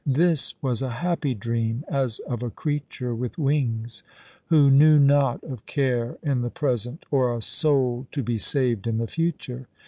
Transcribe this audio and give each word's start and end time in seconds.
This 0.03 0.55
was 0.63 0.81
a 0.81 0.89
happy 1.05 1.35
dream, 1.35 1.85
as 1.87 2.17
of 2.21 2.41
a 2.41 2.49
creature 2.49 3.13
with 3.13 3.37
wings, 3.37 4.01
who 4.47 4.71
know 4.71 4.97
not 4.97 5.43
of 5.43 5.67
care 5.67 6.17
in 6.23 6.41
the 6.41 6.49
present 6.49 7.05
or 7.11 7.37
a 7.37 7.39
soul 7.39 8.07
to 8.11 8.23
be 8.23 8.39
saved 8.39 8.87
in 8.87 8.97
the 8.97 9.05
future. 9.05 9.67